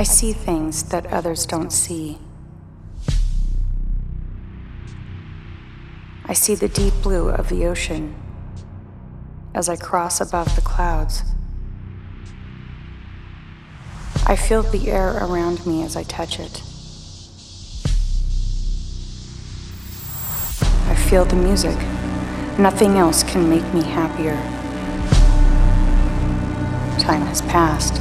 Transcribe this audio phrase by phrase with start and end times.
[0.00, 2.16] I see things that others don't see.
[6.24, 8.14] I see the deep blue of the ocean
[9.54, 11.22] as I cross above the clouds.
[14.24, 16.62] I feel the air around me as I touch it.
[20.88, 21.76] I feel the music.
[22.58, 24.36] Nothing else can make me happier.
[26.98, 28.00] Time has passed,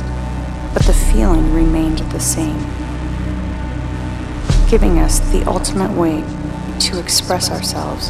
[0.74, 2.60] but the feeling remained the same,
[4.70, 6.24] giving us the ultimate way
[6.80, 8.10] to express ourselves.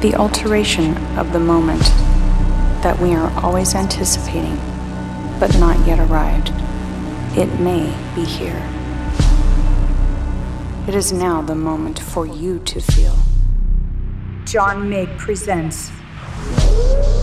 [0.00, 1.82] The alteration of the moment
[2.82, 4.56] that we are always anticipating,
[5.38, 6.52] but not yet arrived.
[7.36, 8.60] It may be here.
[10.88, 13.16] It is now the moment for you to feel.
[14.44, 15.90] John Mig presents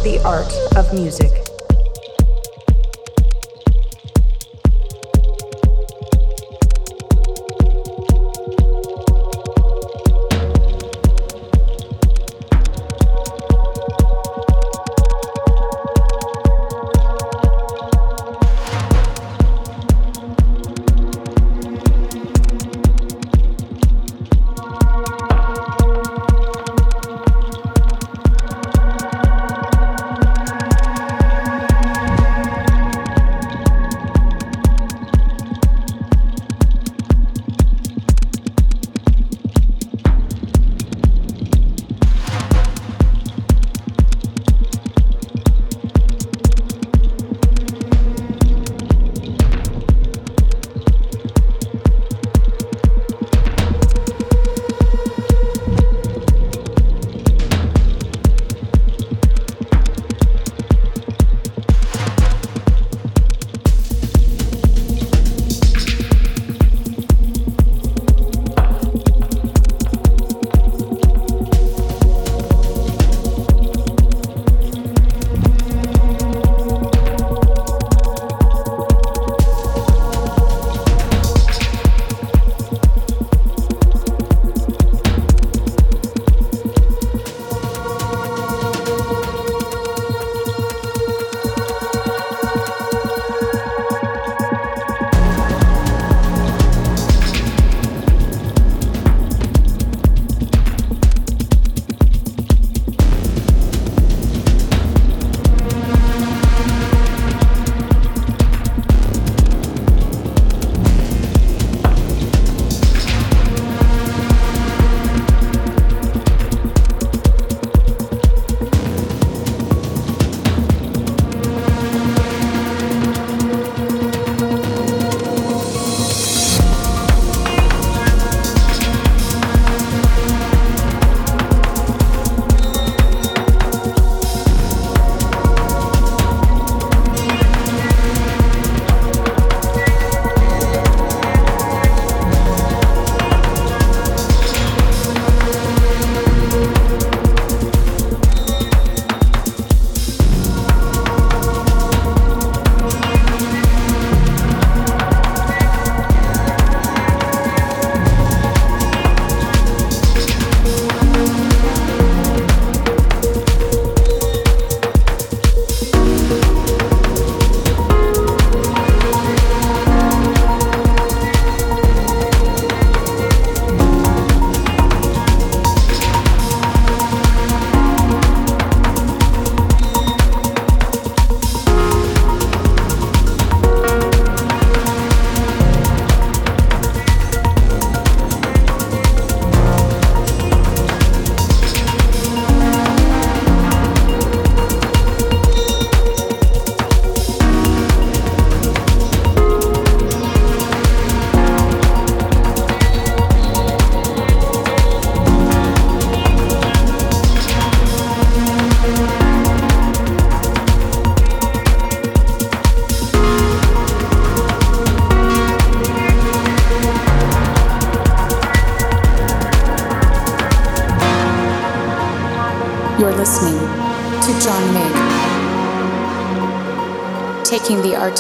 [0.04, 1.39] The Art of Music.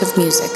[0.02, 0.49] Of music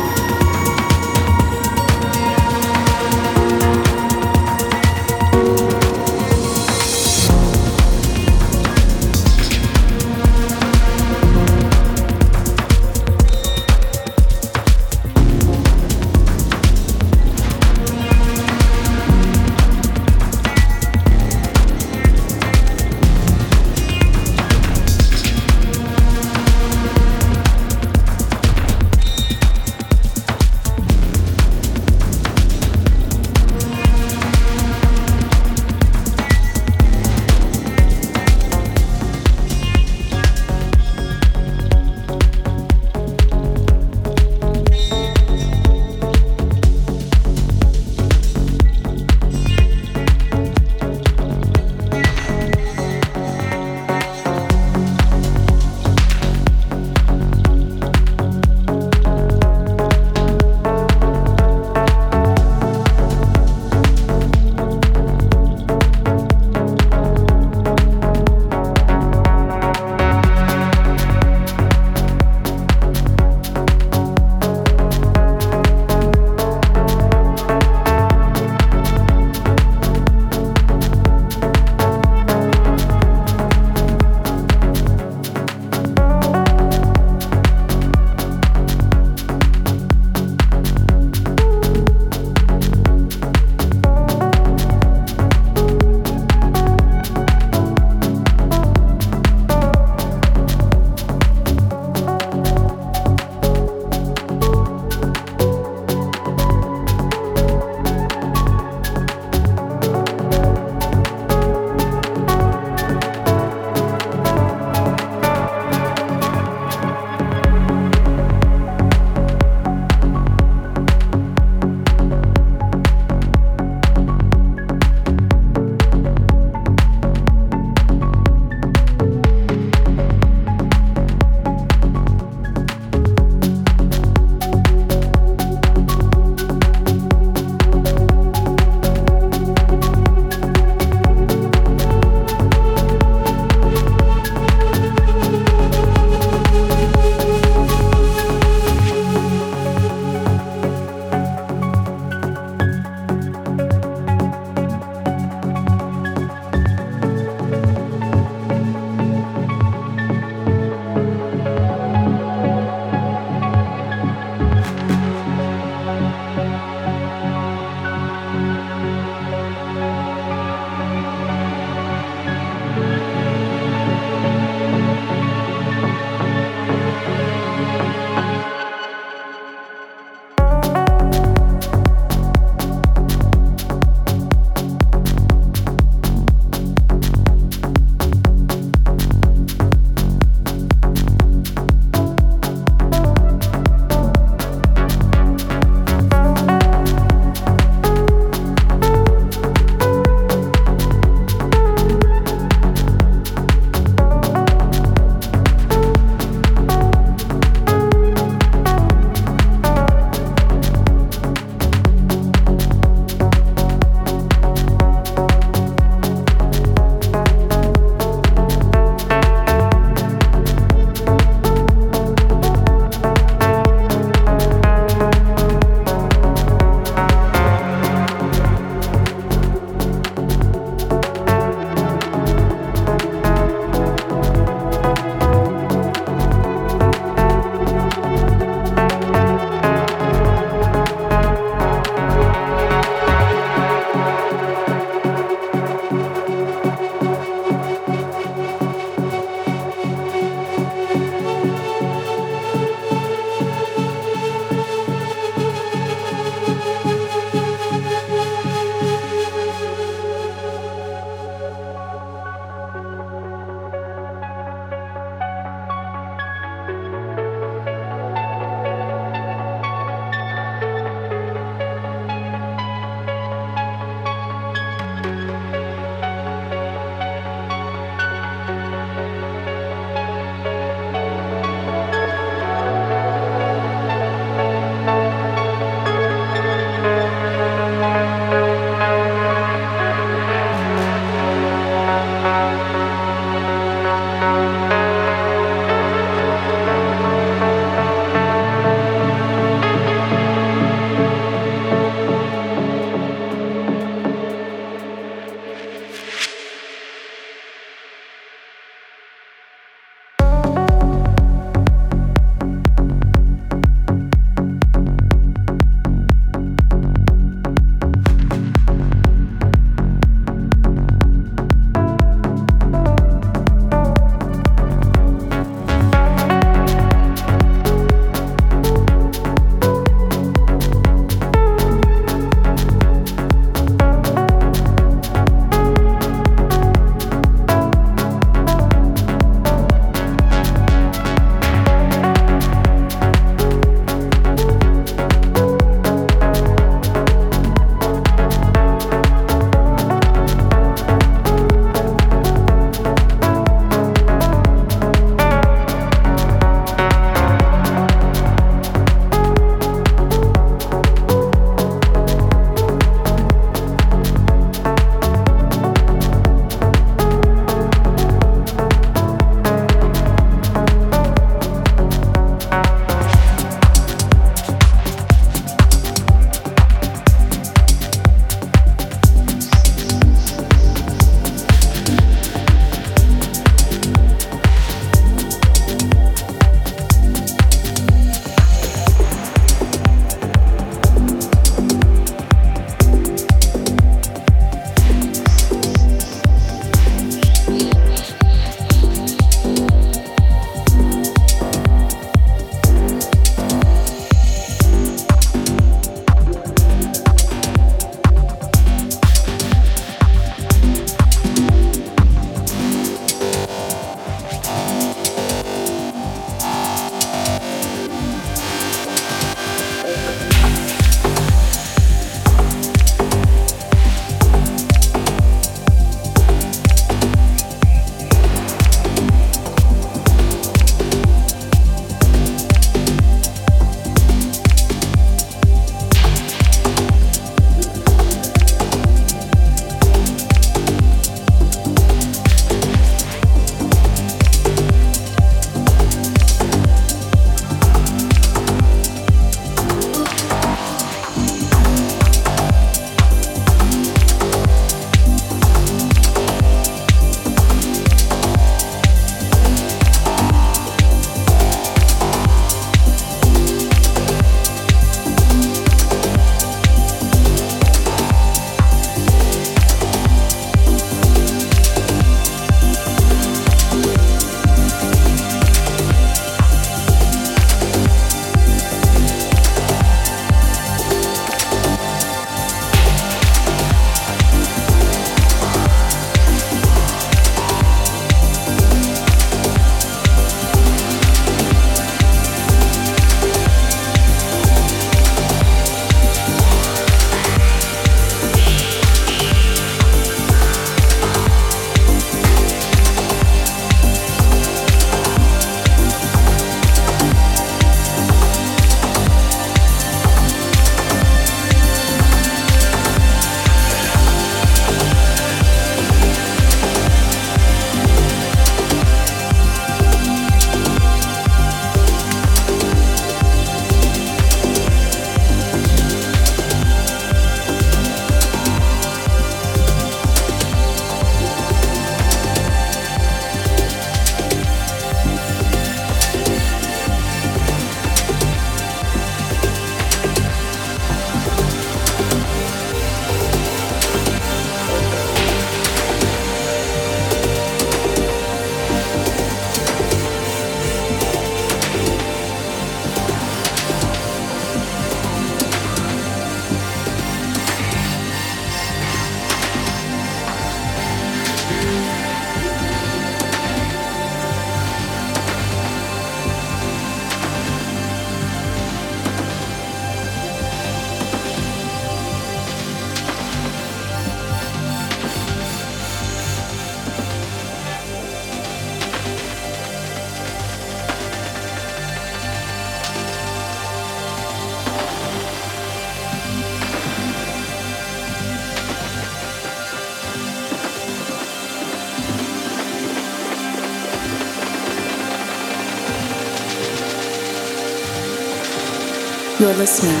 [599.60, 600.00] listening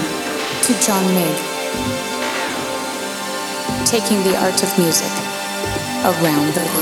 [0.62, 1.36] to John Mig,
[3.84, 5.12] taking the art of music
[6.02, 6.79] around the globe.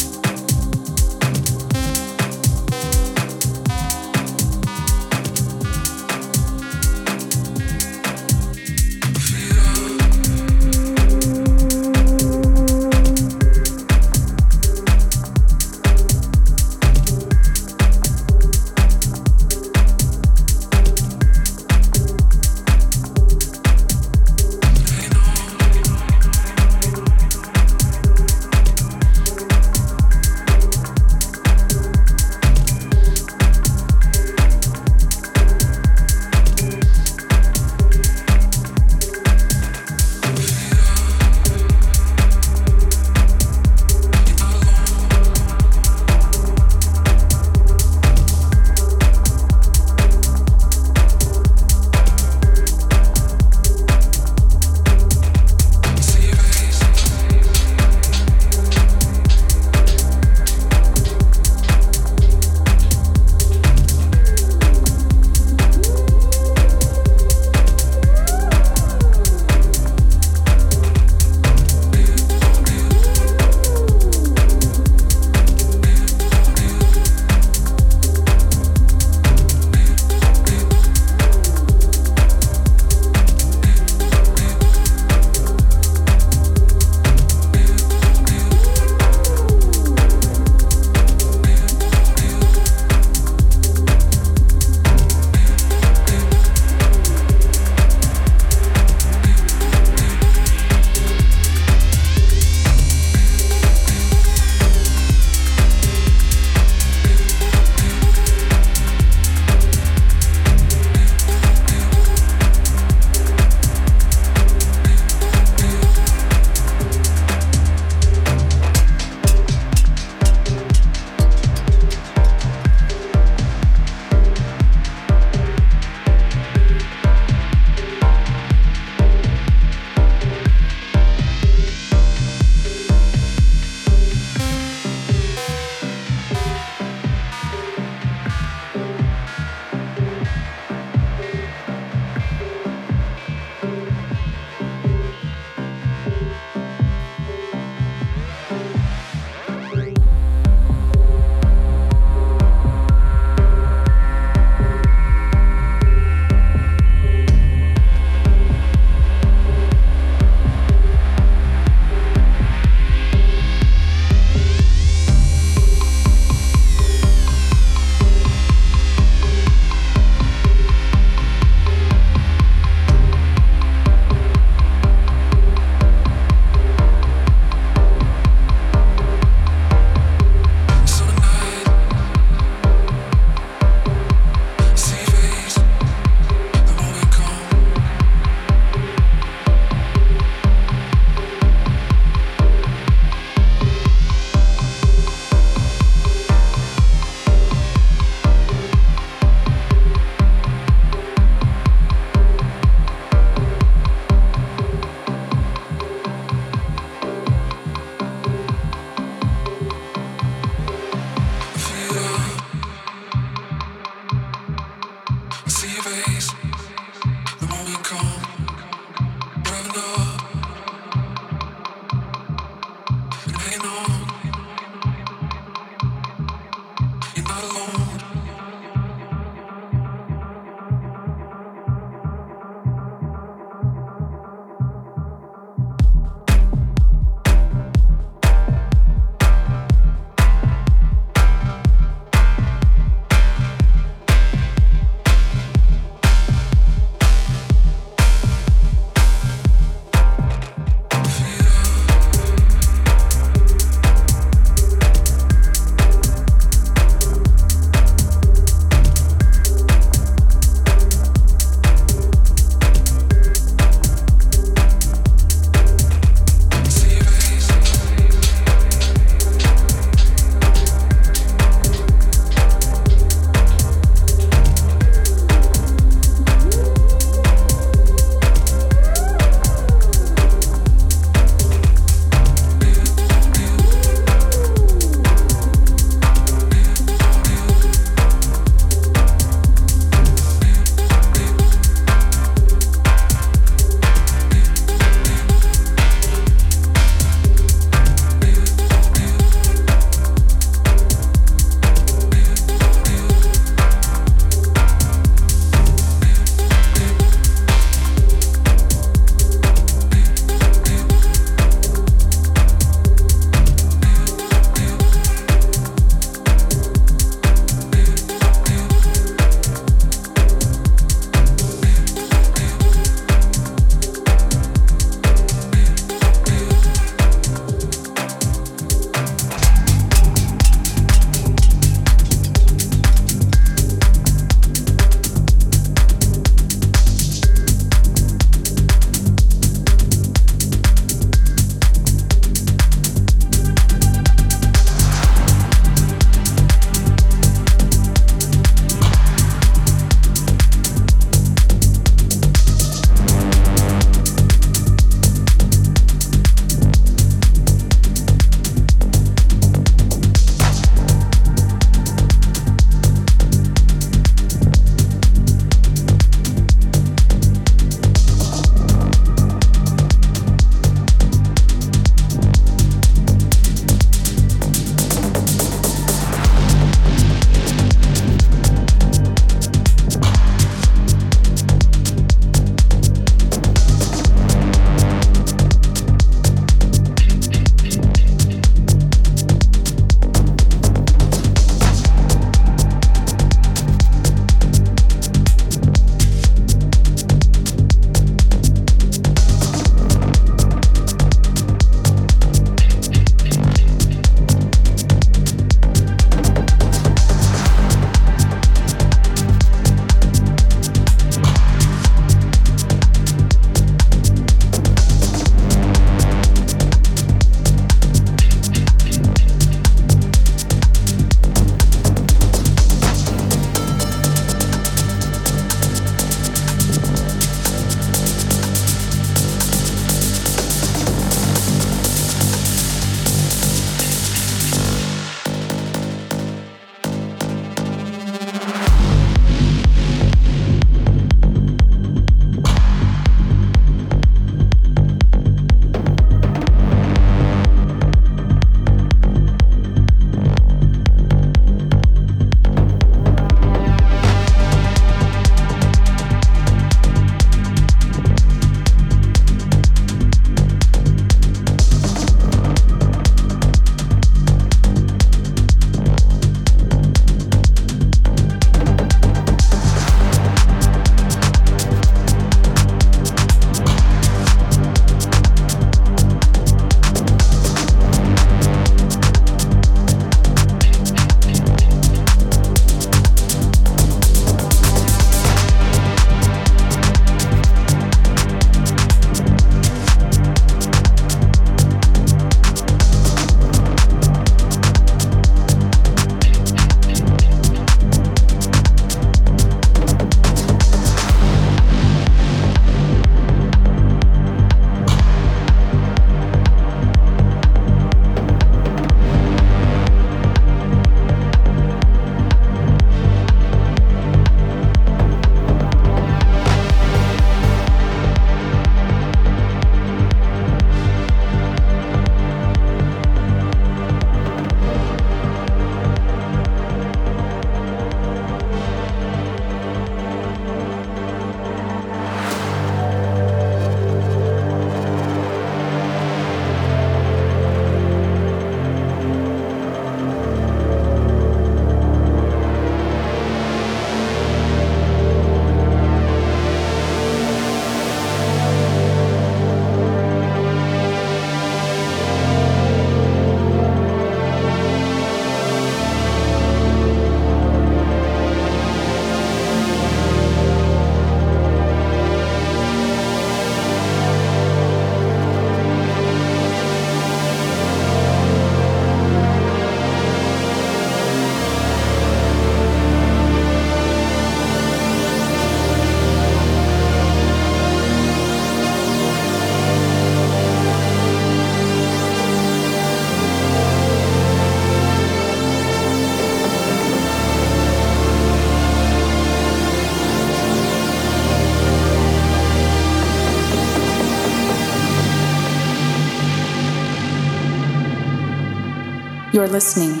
[599.44, 600.00] You're listening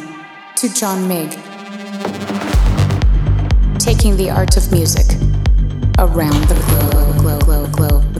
[0.56, 1.28] to John Mig,
[3.78, 5.04] taking the art of music
[5.98, 8.13] around the globe, globe, globe, globe,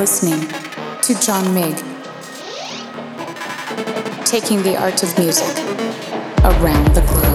[0.00, 0.40] listening
[1.02, 1.76] to John Mig,
[4.24, 5.54] taking the art of music
[6.42, 7.29] around the globe,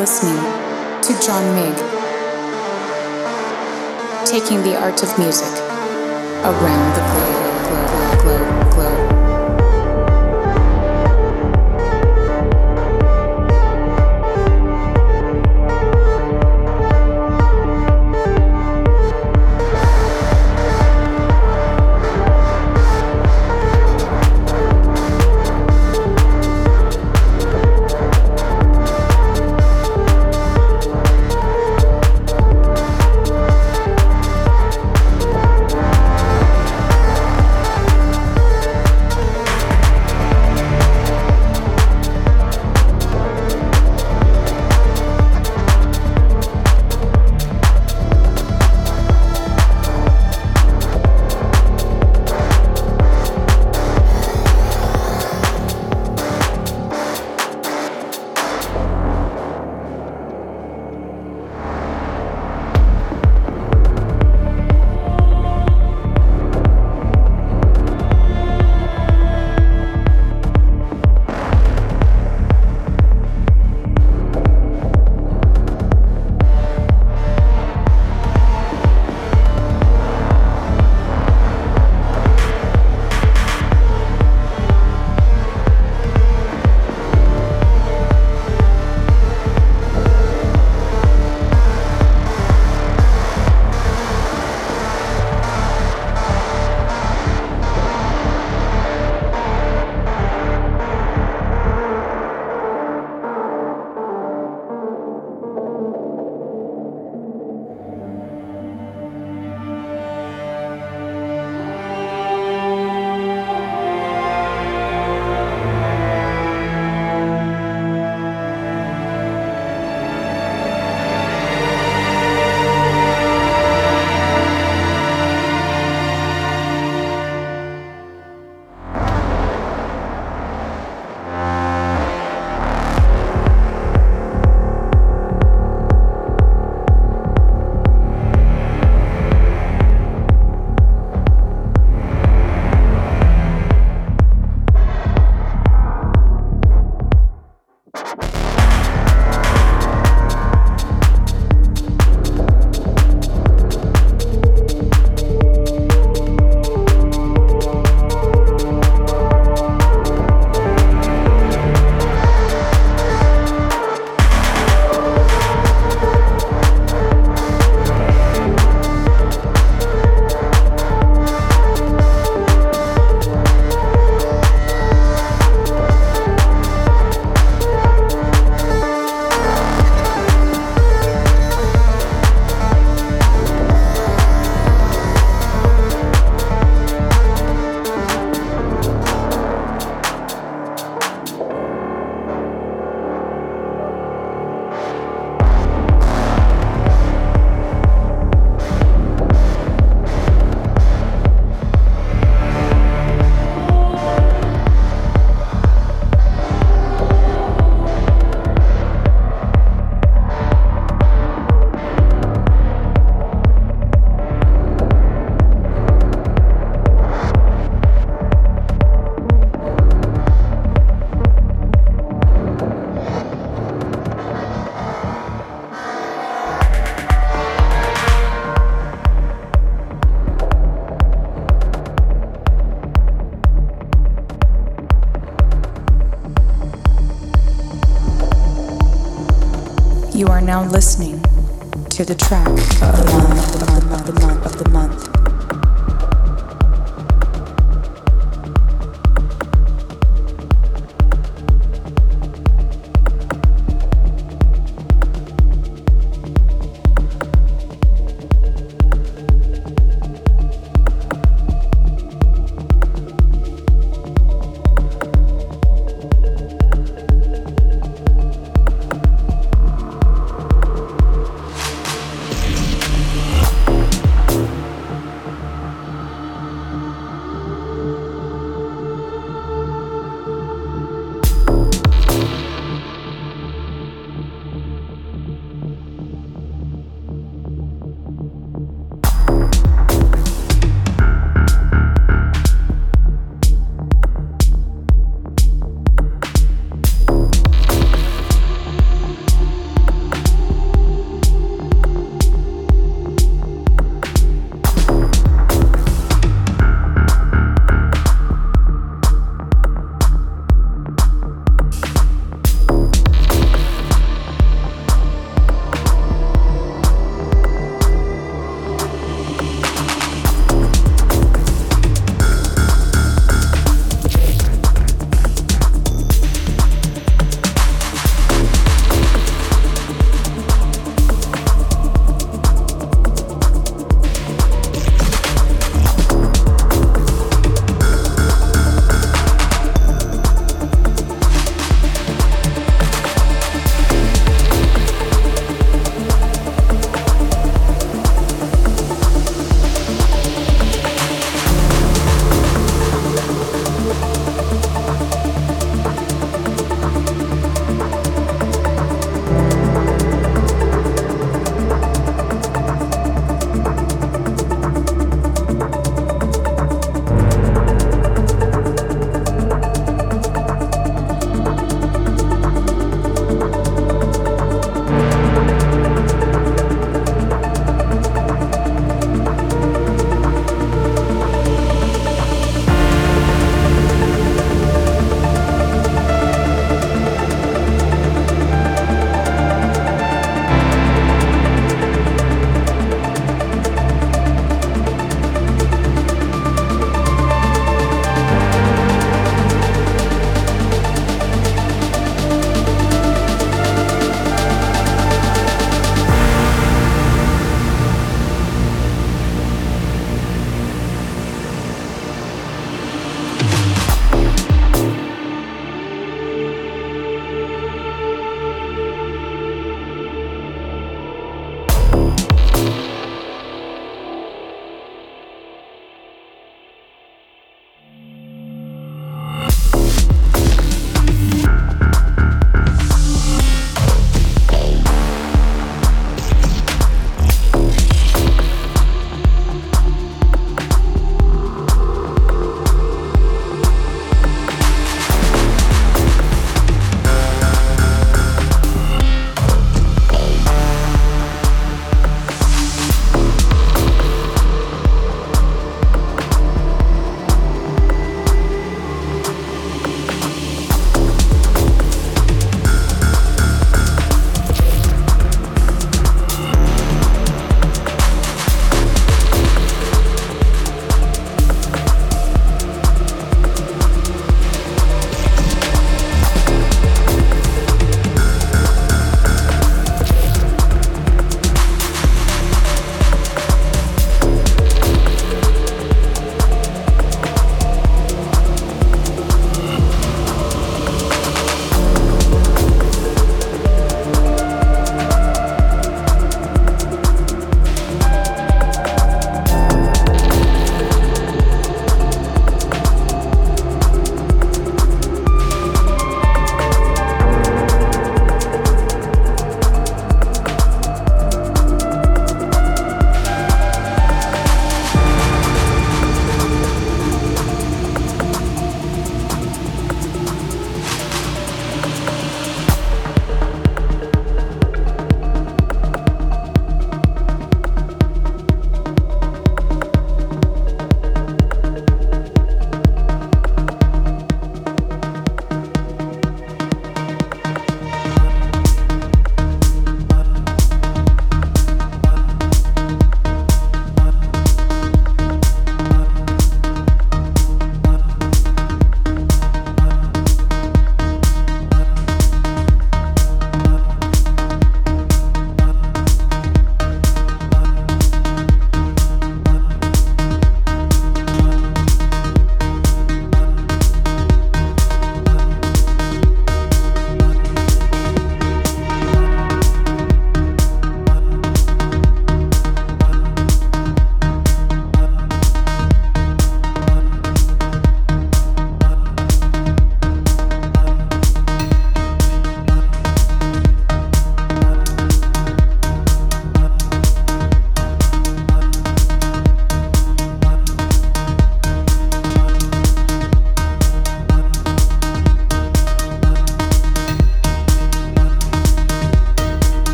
[0.00, 0.40] listening
[1.02, 1.76] to John Mig,
[4.24, 5.52] taking the art of music
[6.42, 6.99] around the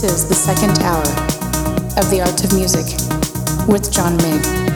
[0.00, 1.02] This is the second hour
[1.98, 2.86] of The Art of Music
[3.66, 4.67] with John Mig.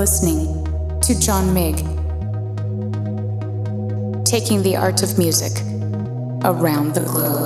[0.00, 0.64] Listening
[1.02, 1.76] to John Mig,
[4.24, 5.52] taking the art of music
[6.42, 7.39] around the globe,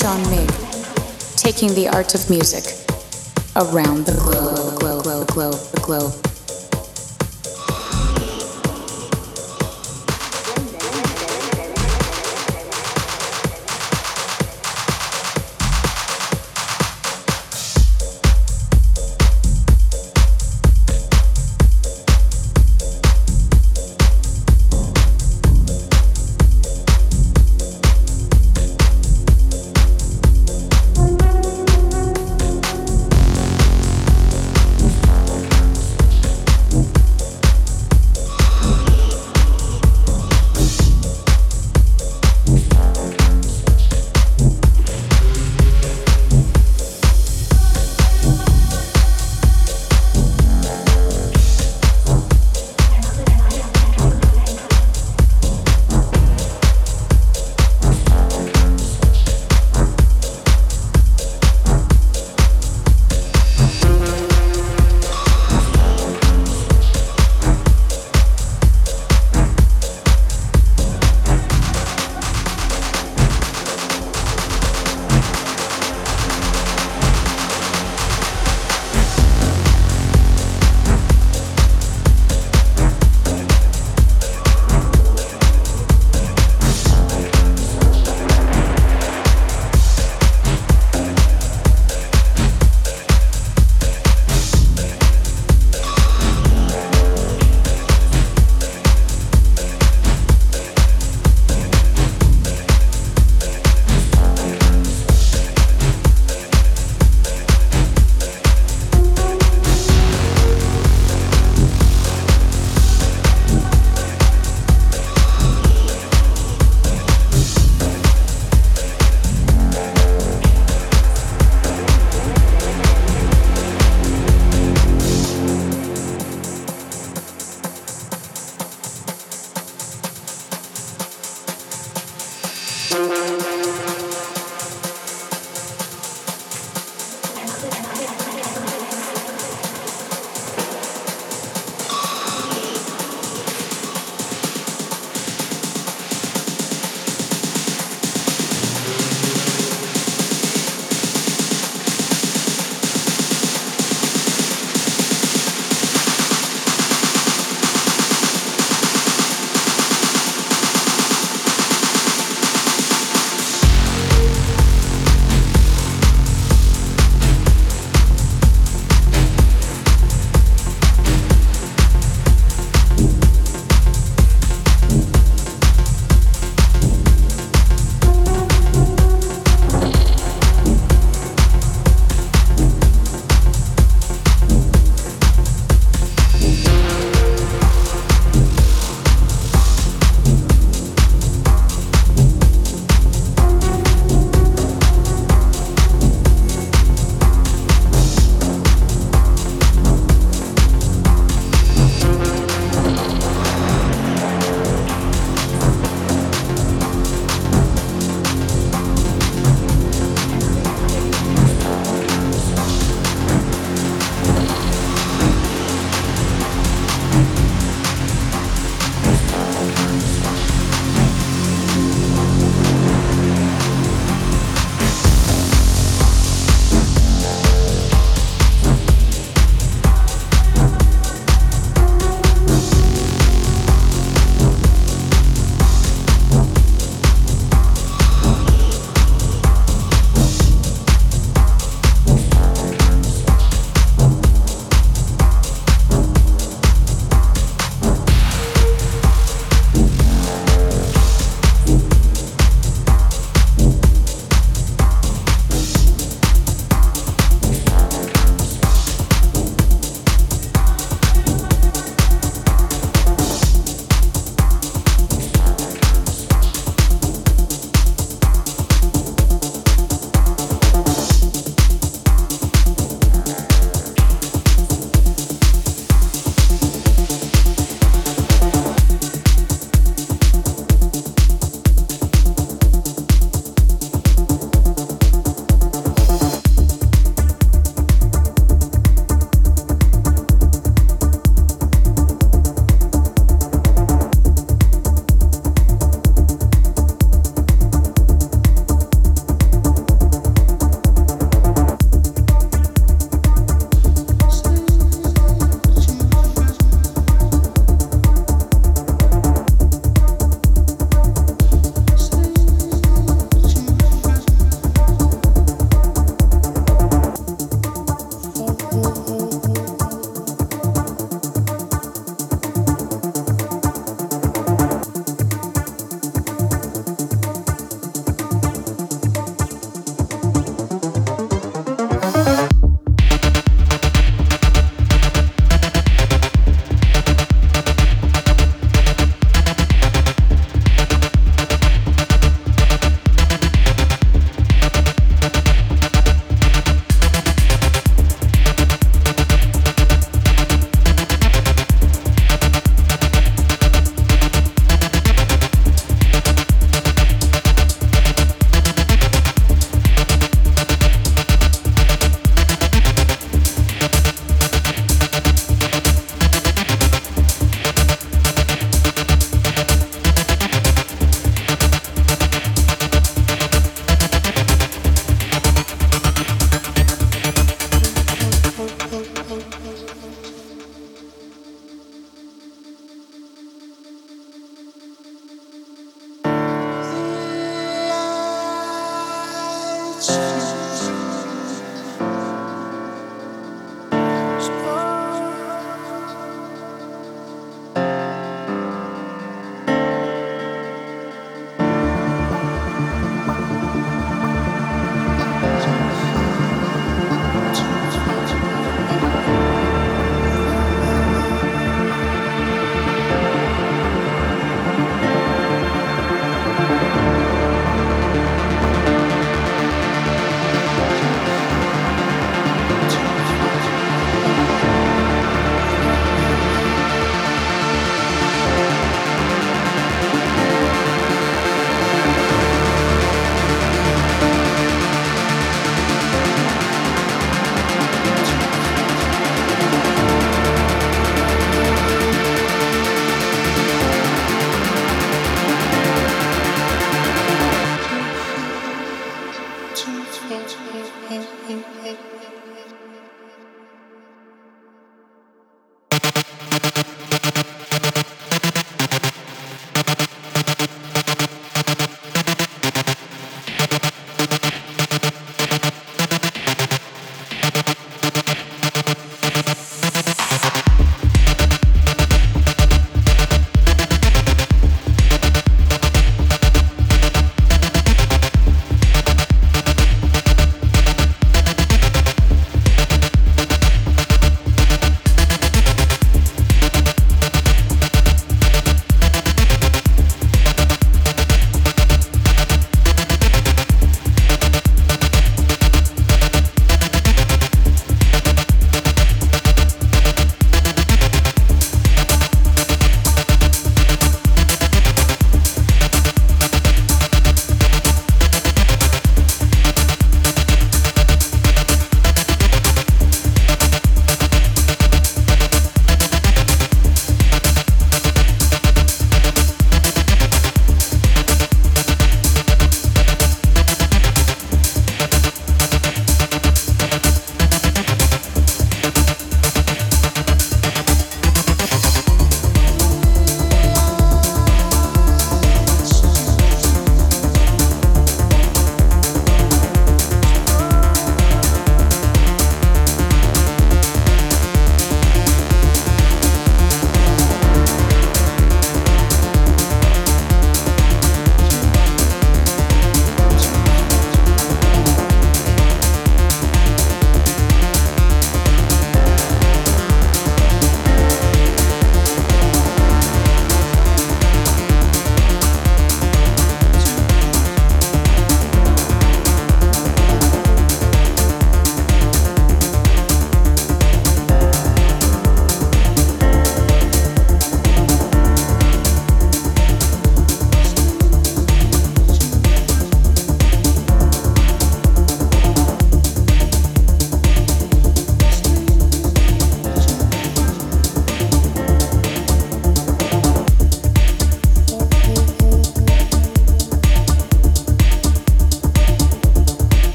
[0.00, 0.48] John Mig,
[1.36, 2.64] taking the art of music
[3.56, 6.29] around the globe, globe, globe, globe, globe.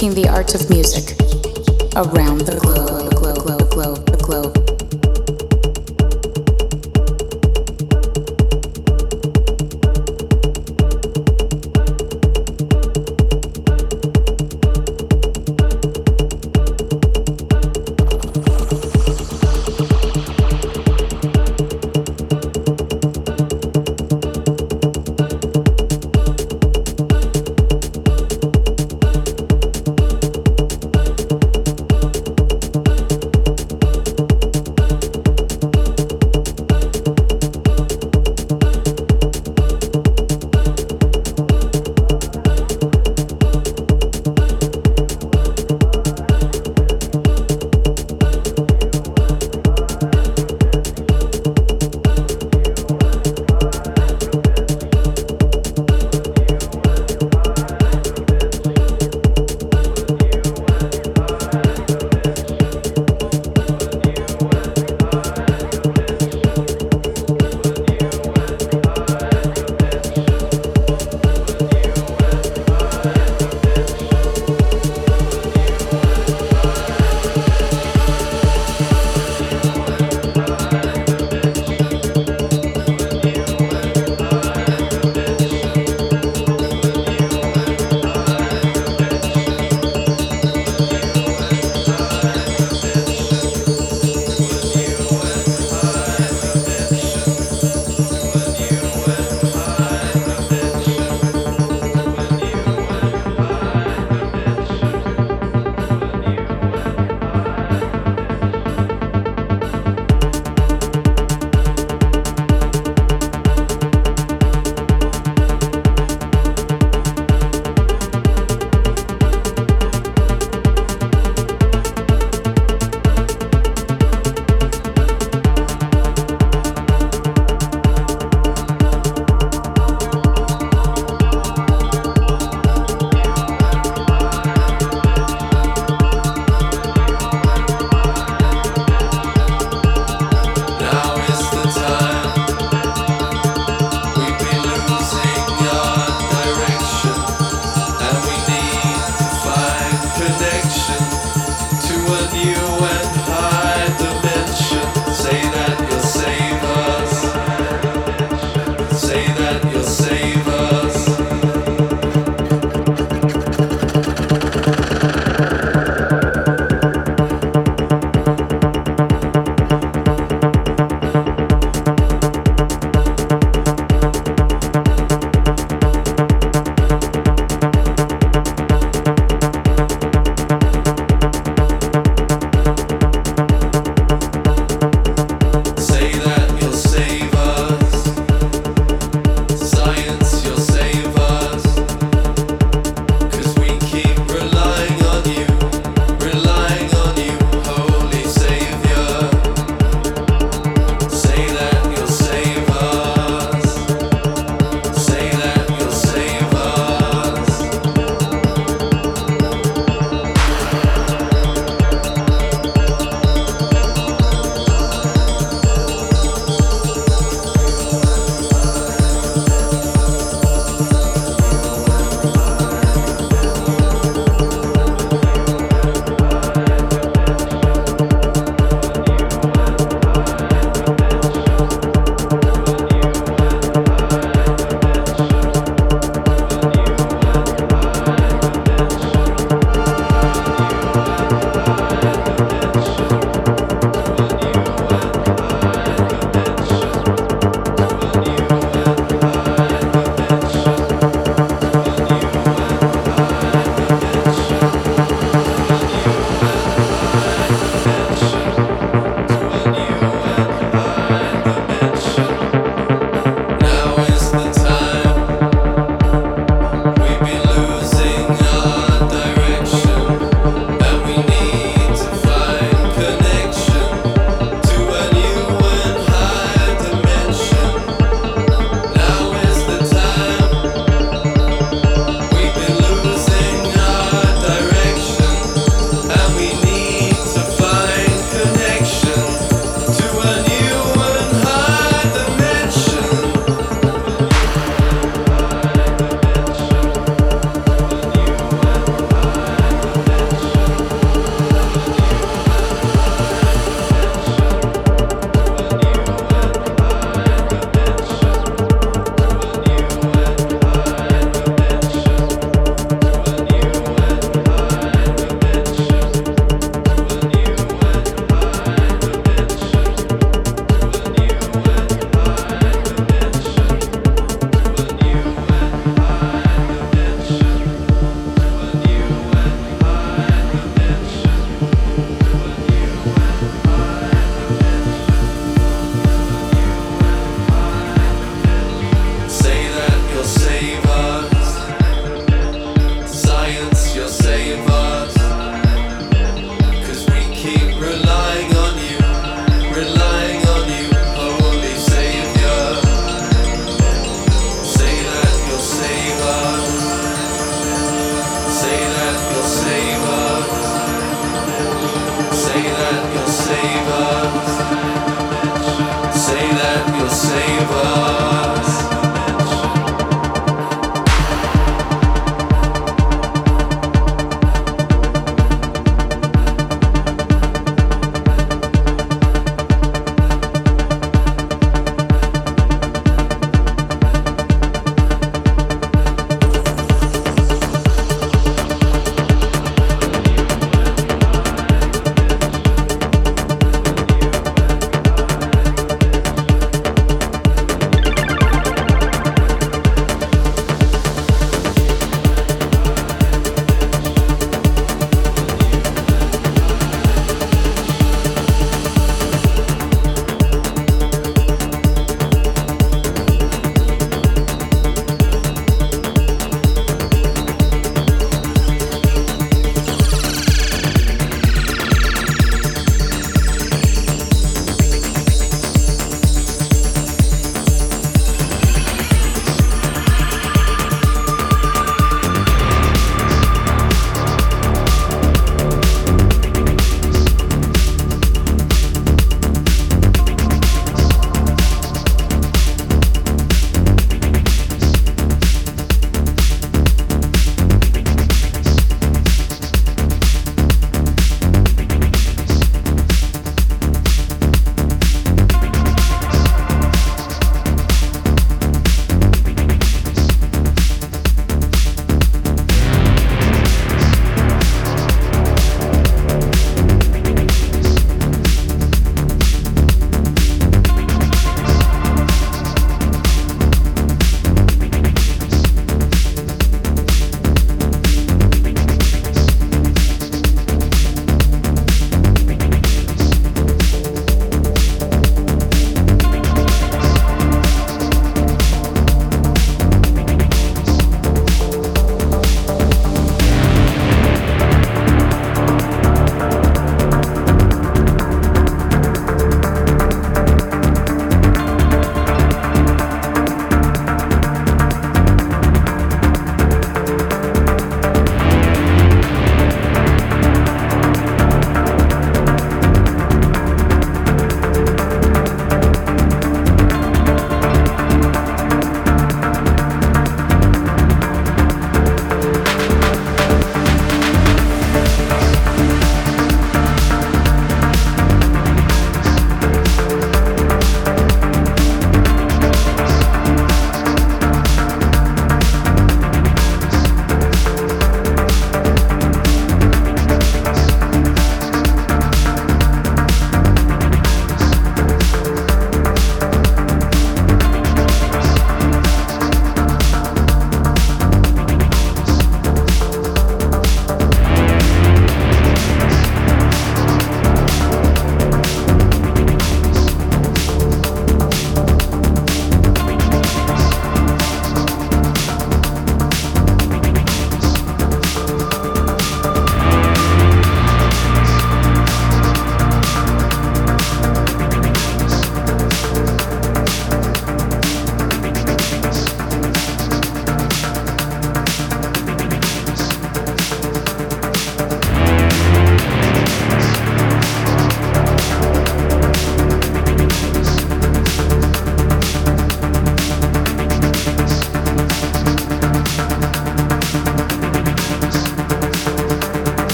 [0.00, 1.10] Taking the art of music
[1.94, 3.59] around the globe,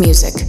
[0.00, 0.39] music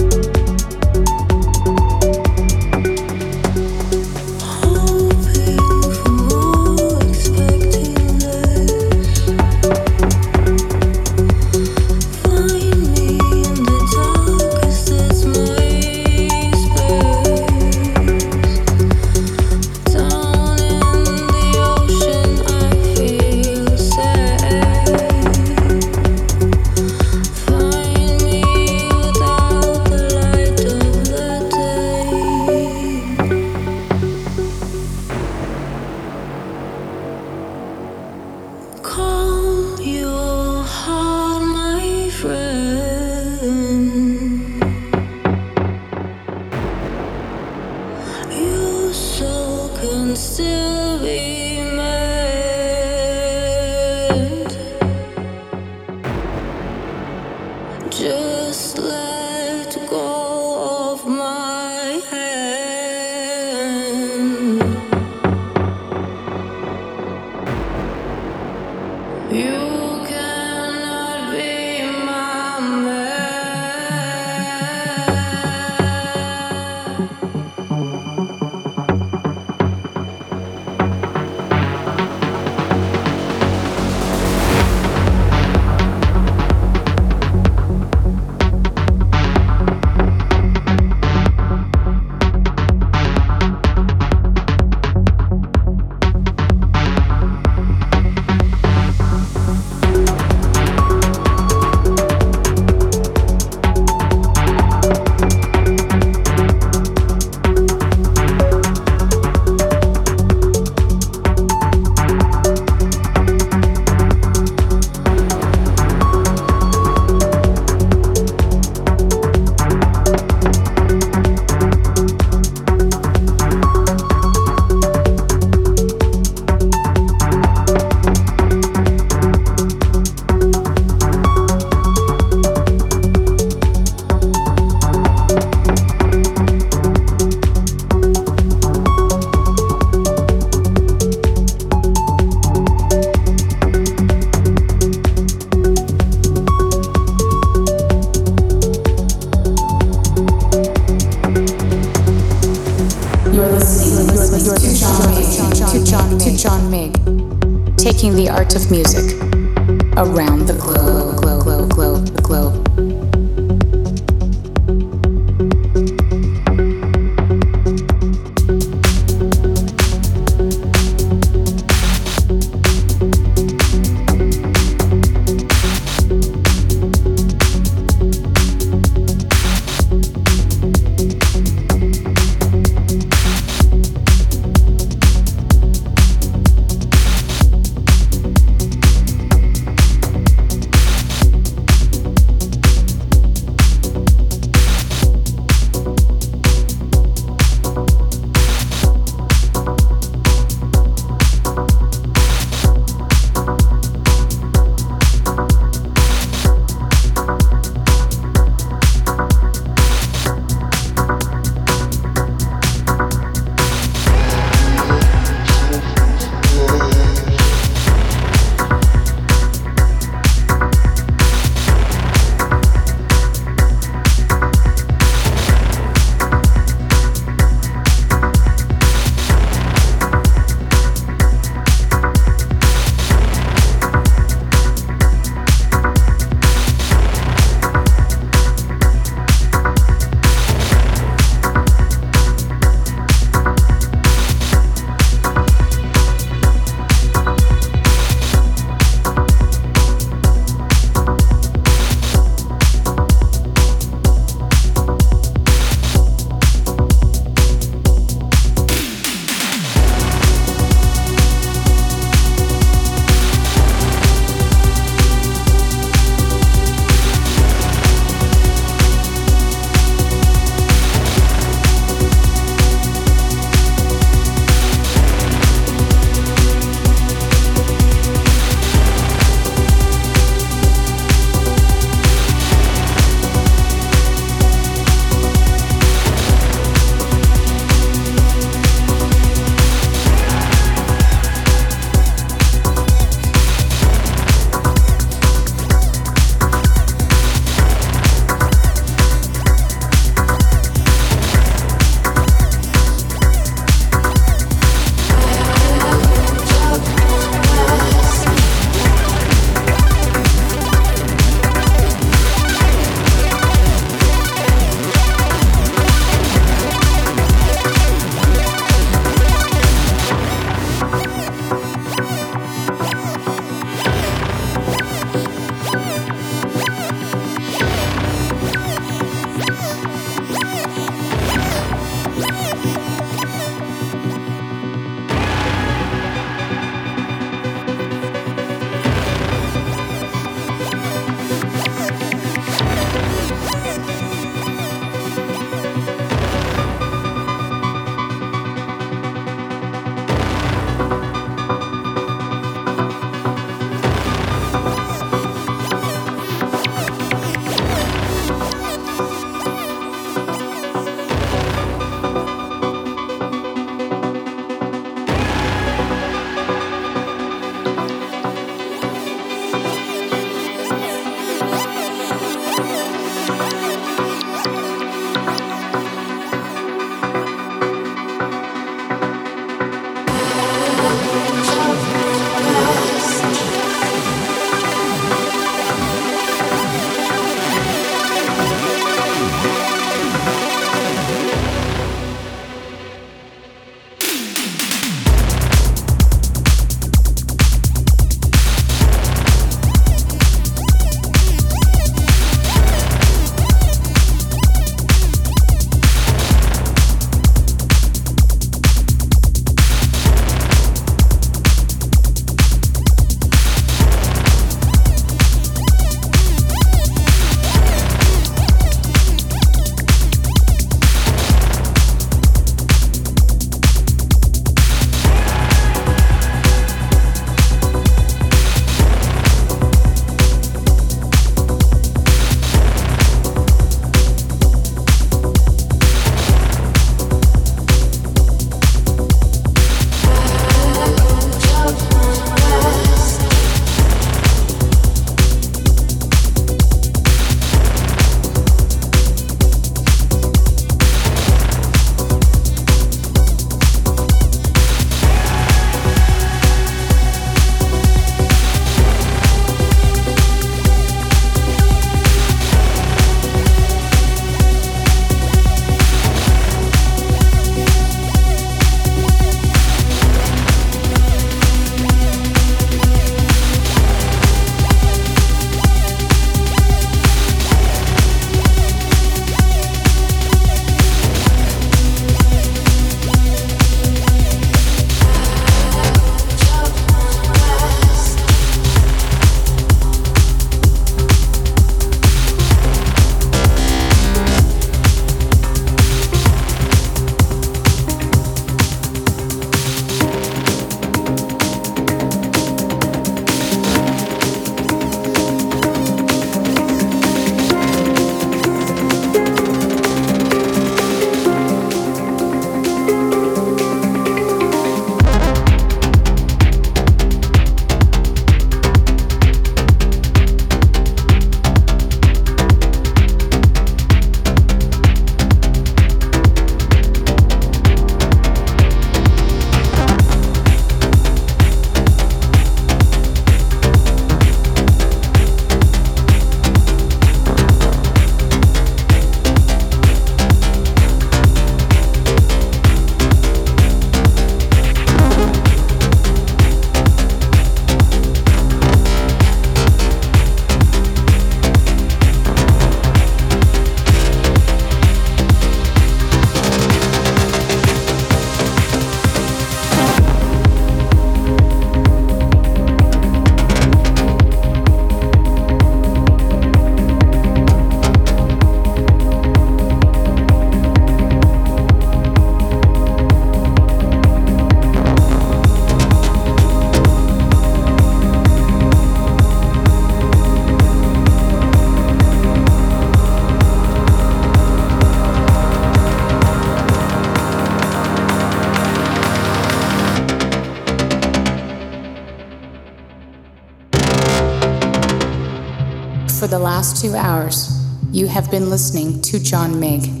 [596.81, 600.00] two hours, you have been listening to John Mig.